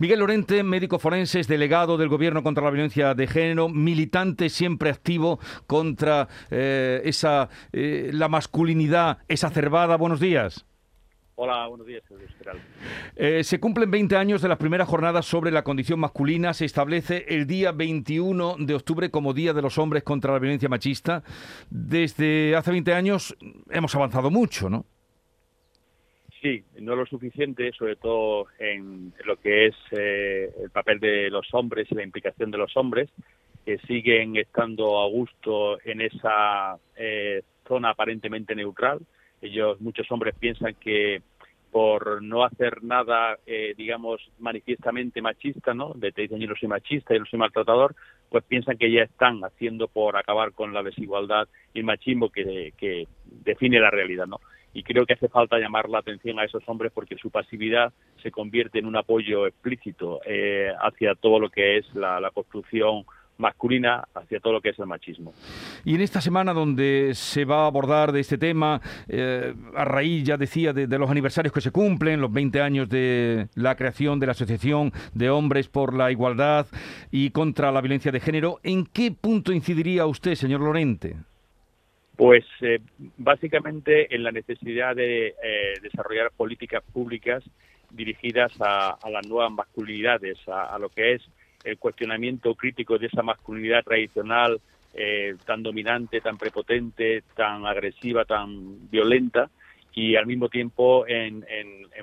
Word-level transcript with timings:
Miguel 0.00 0.20
Lorente, 0.20 0.62
médico 0.62 0.98
forense, 0.98 1.42
delegado 1.42 1.98
del 1.98 2.08
Gobierno 2.08 2.42
contra 2.42 2.64
la 2.64 2.70
violencia 2.70 3.12
de 3.12 3.26
género, 3.26 3.68
militante 3.68 4.48
siempre 4.48 4.88
activo 4.88 5.38
contra 5.66 6.26
eh, 6.50 7.02
esa 7.04 7.50
eh, 7.70 8.08
la 8.10 8.28
masculinidad 8.28 9.18
exacerbada. 9.28 9.98
Buenos 9.98 10.18
días. 10.18 10.64
Hola, 11.34 11.66
buenos 11.68 11.86
días, 11.86 12.02
eh, 13.16 13.44
se 13.44 13.60
cumplen 13.60 13.90
20 13.90 14.16
años 14.16 14.40
de 14.40 14.48
las 14.48 14.56
primeras 14.56 14.88
jornadas 14.88 15.26
sobre 15.26 15.50
la 15.50 15.64
condición 15.64 16.00
masculina. 16.00 16.54
Se 16.54 16.64
establece 16.64 17.26
el 17.28 17.46
día 17.46 17.72
21 17.72 18.56
de 18.58 18.74
octubre 18.74 19.10
como 19.10 19.34
Día 19.34 19.52
de 19.52 19.60
los 19.60 19.76
Hombres 19.76 20.02
contra 20.02 20.32
la 20.32 20.38
Violencia 20.38 20.70
Machista. 20.70 21.22
Desde 21.68 22.56
hace 22.56 22.70
20 22.70 22.94
años 22.94 23.36
hemos 23.68 23.94
avanzado 23.94 24.30
mucho, 24.30 24.70
¿no? 24.70 24.86
Sí, 26.40 26.64
no 26.78 26.96
lo 26.96 27.04
suficiente, 27.04 27.70
sobre 27.72 27.96
todo 27.96 28.46
en 28.58 29.12
lo 29.26 29.36
que 29.36 29.66
es 29.66 29.74
eh, 29.90 30.50
el 30.62 30.70
papel 30.70 30.98
de 30.98 31.28
los 31.28 31.46
hombres 31.52 31.86
y 31.90 31.94
la 31.94 32.02
implicación 32.02 32.50
de 32.50 32.56
los 32.56 32.74
hombres, 32.78 33.10
que 33.66 33.76
siguen 33.80 34.36
estando 34.36 35.02
a 35.02 35.08
gusto 35.08 35.78
en 35.84 36.00
esa 36.00 36.78
eh, 36.96 37.42
zona 37.68 37.90
aparentemente 37.90 38.54
neutral. 38.54 39.00
Ellos, 39.42 39.80
muchos 39.82 40.10
hombres 40.10 40.34
piensan 40.38 40.74
que 40.76 41.20
por 41.70 42.22
no 42.22 42.42
hacer 42.42 42.82
nada, 42.82 43.38
eh, 43.46 43.74
digamos, 43.76 44.20
manifiestamente 44.38 45.20
machista, 45.20 45.74
¿no? 45.74 45.92
De 45.94 46.10
te 46.10 46.22
dicen 46.22 46.40
yo 46.40 46.48
no 46.48 46.56
soy 46.56 46.68
machista, 46.68 47.14
yo 47.14 47.20
no 47.20 47.26
soy 47.26 47.38
maltratador, 47.38 47.94
pues 48.30 48.44
piensan 48.44 48.78
que 48.78 48.90
ya 48.90 49.02
están 49.02 49.40
haciendo 49.44 49.88
por 49.88 50.16
acabar 50.16 50.52
con 50.52 50.72
la 50.72 50.82
desigualdad 50.82 51.48
y 51.74 51.80
el 51.80 51.84
machismo 51.84 52.30
que, 52.30 52.72
que 52.78 53.06
define 53.24 53.78
la 53.78 53.90
realidad, 53.90 54.26
¿no? 54.26 54.40
Y 54.72 54.82
creo 54.82 55.04
que 55.04 55.14
hace 55.14 55.28
falta 55.28 55.58
llamar 55.58 55.88
la 55.88 55.98
atención 55.98 56.38
a 56.38 56.44
esos 56.44 56.62
hombres 56.68 56.92
porque 56.94 57.16
su 57.16 57.30
pasividad 57.30 57.92
se 58.22 58.30
convierte 58.30 58.78
en 58.78 58.86
un 58.86 58.96
apoyo 58.96 59.46
explícito 59.46 60.20
eh, 60.24 60.72
hacia 60.80 61.14
todo 61.14 61.40
lo 61.40 61.50
que 61.50 61.78
es 61.78 61.94
la, 61.94 62.30
construcción 62.32 63.04
masculina 63.38 64.04
hacia 64.14 64.38
todo 64.38 64.52
lo 64.52 64.60
que 64.60 64.68
es 64.68 64.78
el 64.78 64.86
machismo. 64.86 65.32
Y 65.84 65.94
en 65.94 66.02
esta 66.02 66.20
semana 66.20 66.52
donde 66.52 67.12
se 67.14 67.46
va 67.46 67.64
a 67.64 67.66
abordar 67.66 68.12
de 68.12 68.20
este 68.20 68.36
tema, 68.36 68.82
eh, 69.08 69.54
a 69.74 69.84
raíz, 69.86 70.24
ya 70.24 70.36
decía, 70.36 70.74
de, 70.74 70.86
los 70.98 71.10
aniversarios 71.10 71.52
que 71.52 71.62
se 71.62 71.70
cumplen, 71.70 72.20
los 72.20 72.30
20 72.30 72.60
años 72.60 72.88
de 72.90 73.48
la 73.54 73.76
creación 73.76 74.20
de 74.20 74.26
la 74.26 74.32
Asociación 74.32 74.92
de 75.14 75.30
Hombres 75.30 75.68
por 75.68 75.94
la 75.94 76.12
Igualdad 76.12 76.66
y 77.10 77.30
contra 77.30 77.72
la 77.72 77.80
Violencia 77.80 78.12
de 78.12 78.20
Género, 78.20 78.60
¿en 78.62 78.84
qué 78.84 79.10
punto 79.10 79.52
incidiría 79.52 80.04
usted, 80.04 80.34
señor 80.34 80.60
Lorente? 80.60 81.16
Pues 82.20 82.44
eh, 82.60 82.80
básicamente 83.16 84.14
en 84.14 84.22
la 84.24 84.30
necesidad 84.30 84.94
de 84.94 85.28
eh, 85.28 85.74
desarrollar 85.80 86.30
políticas 86.36 86.82
públicas 86.92 87.42
dirigidas 87.88 88.52
a, 88.60 88.98
las 89.10 89.26
nuevas 89.26 89.50
masculinidades, 89.50 90.36
a, 90.46 90.78
lo 90.78 90.90
que 90.90 91.14
es 91.14 91.22
el 91.64 91.78
cuestionamiento 91.78 92.54
crítico 92.56 92.98
de 92.98 93.06
esa 93.06 93.22
masculinidad 93.22 93.82
tradicional 93.84 94.60
eh, 94.92 95.34
tan 95.46 95.62
dominante, 95.62 96.20
tan 96.20 96.36
prepotente, 96.36 97.22
tan 97.34 97.64
agresiva, 97.64 98.26
tan 98.26 98.90
violenta 98.90 99.48
y 99.94 100.14
al 100.16 100.26
mismo 100.26 100.50
tiempo 100.50 101.06
en, 101.08 101.42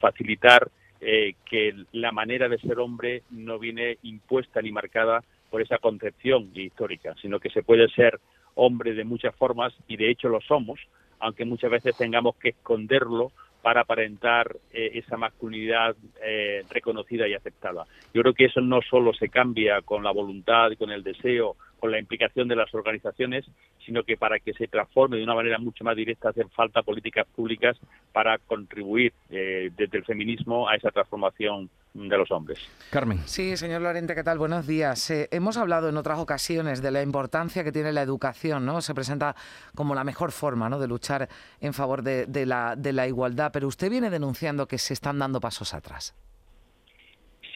facilitar 0.00 0.72
eh, 1.00 1.34
que 1.48 1.72
la 1.92 2.10
manera 2.10 2.48
de 2.48 2.58
ser 2.58 2.80
hombre 2.80 3.22
no 3.30 3.60
viene 3.60 3.98
impuesta 4.02 4.60
ni 4.60 4.72
marcada 4.72 5.22
por 5.50 5.62
esa 5.62 5.78
concepción 5.78 6.50
histórica, 6.52 7.14
sino 7.22 7.38
que 7.38 7.50
se 7.50 7.62
puede 7.62 7.88
ser 7.90 8.18
hombre 8.54 8.94
de 8.94 9.04
muchas 9.04 9.34
formas 9.34 9.72
y 9.88 9.96
de 9.96 10.10
hecho 10.10 10.28
lo 10.28 10.40
somos, 10.40 10.80
aunque 11.18 11.44
muchas 11.44 11.70
veces 11.70 11.96
tengamos 11.96 12.36
que 12.36 12.50
esconderlo 12.50 13.32
para 13.62 13.82
aparentar 13.82 14.56
eh, 14.72 14.92
esa 14.94 15.16
masculinidad 15.16 15.94
eh, 16.24 16.62
reconocida 16.70 17.28
y 17.28 17.34
aceptada. 17.34 17.84
Yo 18.14 18.22
creo 18.22 18.34
que 18.34 18.46
eso 18.46 18.60
no 18.60 18.80
solo 18.82 19.12
se 19.12 19.28
cambia 19.28 19.82
con 19.82 20.02
la 20.02 20.12
voluntad 20.12 20.70
con 20.78 20.90
el 20.90 21.02
deseo, 21.02 21.56
con 21.78 21.90
la 21.90 21.98
implicación 21.98 22.48
de 22.48 22.56
las 22.56 22.72
organizaciones, 22.74 23.44
sino 23.84 24.02
que 24.02 24.16
para 24.16 24.38
que 24.38 24.52
se 24.54 24.68
transforme 24.68 25.16
de 25.16 25.24
una 25.24 25.34
manera 25.34 25.58
mucho 25.58 25.84
más 25.84 25.96
directa 25.96 26.30
hacen 26.30 26.48
falta 26.50 26.82
políticas 26.82 27.26
públicas 27.34 27.76
para 28.12 28.38
contribuir 28.38 29.12
eh, 29.30 29.70
desde 29.76 29.98
el 29.98 30.04
feminismo 30.04 30.68
a 30.68 30.76
esa 30.76 30.90
transformación 30.90 31.68
de 31.94 32.16
los 32.16 32.30
hombres. 32.30 32.58
Carmen. 32.90 33.18
Sí, 33.26 33.56
señor 33.56 33.82
Lorente, 33.82 34.14
¿qué 34.14 34.22
tal? 34.22 34.38
Buenos 34.38 34.66
días. 34.66 35.10
Eh, 35.10 35.28
hemos 35.32 35.56
hablado 35.56 35.88
en 35.88 35.96
otras 35.96 36.18
ocasiones 36.18 36.82
de 36.82 36.90
la 36.90 37.02
importancia 37.02 37.64
que 37.64 37.72
tiene 37.72 37.92
la 37.92 38.02
educación, 38.02 38.64
¿no? 38.64 38.80
Se 38.80 38.94
presenta 38.94 39.34
como 39.74 39.94
la 39.94 40.04
mejor 40.04 40.32
forma, 40.32 40.68
¿no? 40.68 40.78
De 40.78 40.86
luchar 40.86 41.28
en 41.60 41.72
favor 41.74 42.02
de, 42.02 42.46
la, 42.46 42.76
de 42.76 42.92
la 42.92 43.06
igualdad, 43.06 43.50
pero 43.52 43.66
usted 43.66 43.90
viene 43.90 44.10
denunciando 44.10 44.66
que 44.66 44.78
se 44.78 44.94
están 44.94 45.18
dando 45.18 45.40
pasos 45.40 45.74
atrás. 45.74 46.14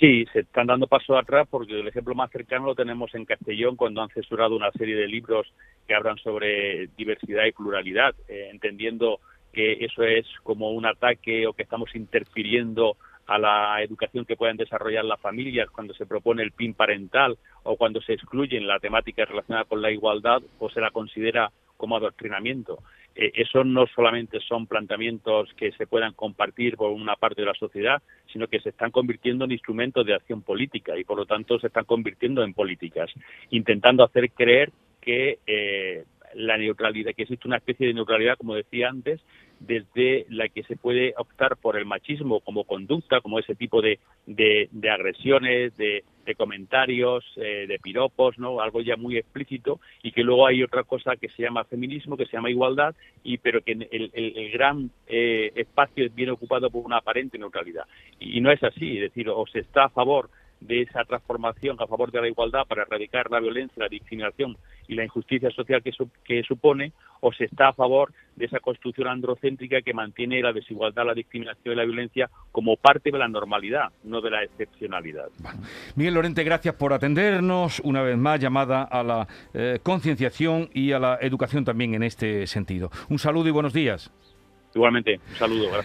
Sí, 0.00 0.26
se 0.32 0.40
están 0.40 0.66
dando 0.66 0.88
pasos 0.88 1.16
atrás 1.16 1.46
porque 1.48 1.78
el 1.78 1.86
ejemplo 1.86 2.14
más 2.14 2.30
cercano 2.30 2.66
lo 2.66 2.74
tenemos 2.74 3.14
en 3.14 3.24
Castellón 3.24 3.76
cuando 3.76 4.02
han 4.02 4.08
censurado 4.08 4.56
una 4.56 4.72
serie 4.72 4.96
de 4.96 5.06
libros 5.06 5.52
que 5.86 5.94
hablan 5.94 6.18
sobre 6.18 6.88
diversidad 6.96 7.44
y 7.44 7.52
pluralidad, 7.52 8.14
eh, 8.26 8.48
entendiendo 8.50 9.20
que 9.52 9.84
eso 9.84 10.02
es 10.02 10.26
como 10.42 10.72
un 10.72 10.84
ataque 10.84 11.46
o 11.46 11.52
que 11.52 11.62
estamos 11.62 11.94
interfiriendo 11.94 12.96
a 13.26 13.38
la 13.38 13.82
educación 13.82 14.24
que 14.24 14.36
puedan 14.36 14.56
desarrollar 14.56 15.04
las 15.04 15.20
familias 15.20 15.70
cuando 15.70 15.94
se 15.94 16.06
propone 16.06 16.42
el 16.42 16.52
PIN 16.52 16.74
parental 16.74 17.38
o 17.62 17.76
cuando 17.76 18.00
se 18.02 18.14
excluyen 18.14 18.66
la 18.66 18.78
temática 18.78 19.24
relacionada 19.24 19.64
con 19.64 19.80
la 19.80 19.90
igualdad 19.90 20.42
o 20.58 20.70
se 20.70 20.80
la 20.80 20.90
considera 20.90 21.50
como 21.76 21.96
adoctrinamiento. 21.96 22.78
Eh, 23.16 23.32
eso 23.34 23.62
no 23.62 23.86
solamente 23.86 24.40
son 24.40 24.66
planteamientos 24.66 25.52
que 25.54 25.72
se 25.72 25.86
puedan 25.86 26.14
compartir 26.14 26.76
por 26.76 26.90
una 26.90 27.14
parte 27.16 27.42
de 27.42 27.46
la 27.46 27.54
sociedad, 27.54 28.02
sino 28.32 28.48
que 28.48 28.60
se 28.60 28.70
están 28.70 28.90
convirtiendo 28.90 29.44
en 29.44 29.52
instrumentos 29.52 30.04
de 30.04 30.14
acción 30.14 30.42
política 30.42 30.98
y 30.98 31.04
por 31.04 31.18
lo 31.18 31.26
tanto 31.26 31.58
se 31.58 31.68
están 31.68 31.84
convirtiendo 31.84 32.42
en 32.42 32.54
políticas, 32.54 33.10
intentando 33.50 34.04
hacer 34.04 34.30
creer 34.32 34.72
que 35.00 35.38
eh, 35.46 36.04
la 36.34 36.56
neutralidad, 36.56 37.12
que 37.14 37.22
existe 37.22 37.48
una 37.48 37.58
especie 37.58 37.86
de 37.86 37.94
neutralidad, 37.94 38.36
como 38.36 38.54
decía 38.54 38.88
antes, 38.88 39.20
desde 39.60 40.26
la 40.28 40.48
que 40.48 40.62
se 40.64 40.76
puede 40.76 41.14
optar 41.16 41.56
por 41.56 41.76
el 41.76 41.86
machismo 41.86 42.40
como 42.40 42.64
conducta, 42.64 43.20
como 43.20 43.38
ese 43.38 43.54
tipo 43.54 43.80
de, 43.80 43.98
de, 44.26 44.68
agresiones, 44.90 45.76
de, 45.76 46.04
comentarios, 46.36 47.24
eh, 47.36 47.66
de 47.68 47.78
piropos, 47.78 48.38
¿no? 48.38 48.60
Algo 48.60 48.80
ya 48.80 48.96
muy 48.96 49.16
explícito 49.16 49.80
y 50.02 50.12
que 50.12 50.22
luego 50.22 50.46
hay 50.46 50.62
otra 50.62 50.82
cosa 50.82 51.16
que 51.16 51.28
se 51.28 51.42
llama 51.42 51.64
feminismo, 51.64 52.16
que 52.16 52.26
se 52.26 52.32
llama 52.32 52.50
igualdad, 52.50 52.94
y 53.22 53.38
pero 53.38 53.62
que 53.62 53.72
el, 53.72 54.10
el, 54.12 54.50
gran 54.50 54.90
eh, 55.06 55.52
espacio 55.54 56.08
viene 56.14 56.32
ocupado 56.32 56.70
por 56.70 56.84
una 56.84 56.98
aparente 56.98 57.38
neutralidad. 57.38 57.84
Y, 58.18 58.38
y 58.38 58.40
no 58.40 58.50
es 58.50 58.62
así, 58.62 58.96
es 58.96 59.02
decir, 59.02 59.28
o 59.28 59.46
se 59.46 59.60
está 59.60 59.84
a 59.84 59.90
favor 59.90 60.30
de 60.60 60.82
esa 60.82 61.04
transformación 61.04 61.76
a 61.78 61.86
favor 61.86 62.10
de 62.10 62.20
la 62.20 62.28
igualdad 62.28 62.66
para 62.66 62.82
erradicar 62.82 63.30
la 63.30 63.40
violencia, 63.40 63.82
la 63.82 63.88
discriminación 63.88 64.56
y 64.88 64.94
la 64.94 65.04
injusticia 65.04 65.50
social 65.50 65.82
que, 65.82 65.92
que 66.24 66.42
supone, 66.42 66.92
o 67.20 67.32
se 67.32 67.44
está 67.44 67.68
a 67.68 67.72
favor 67.72 68.12
de 68.36 68.46
esa 68.46 68.60
construcción 68.60 69.08
androcéntrica 69.08 69.80
que 69.82 69.94
mantiene 69.94 70.42
la 70.42 70.52
desigualdad, 70.52 71.06
la 71.06 71.14
discriminación 71.14 71.74
y 71.74 71.76
la 71.76 71.84
violencia 71.84 72.30
como 72.52 72.76
parte 72.76 73.10
de 73.10 73.18
la 73.18 73.28
normalidad, 73.28 73.90
no 74.02 74.20
de 74.20 74.30
la 74.30 74.42
excepcionalidad. 74.42 75.28
Miguel 75.96 76.14
Lorente, 76.14 76.44
gracias 76.44 76.74
por 76.74 76.92
atendernos. 76.92 77.80
Una 77.80 78.02
vez 78.02 78.16
más, 78.16 78.40
llamada 78.40 78.82
a 78.82 79.02
la 79.02 79.28
eh, 79.54 79.78
concienciación 79.82 80.68
y 80.74 80.92
a 80.92 80.98
la 80.98 81.18
educación 81.20 81.64
también 81.64 81.94
en 81.94 82.02
este 82.02 82.46
sentido. 82.46 82.90
Un 83.08 83.18
saludo 83.18 83.48
y 83.48 83.52
buenos 83.52 83.72
días. 83.72 84.12
Igualmente, 84.74 85.20
un 85.30 85.36
saludo. 85.36 85.70
Gracias. 85.70 85.82